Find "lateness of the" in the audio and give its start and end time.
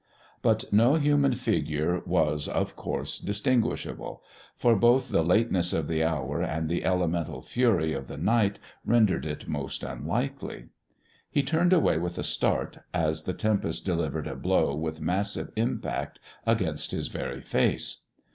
5.23-6.03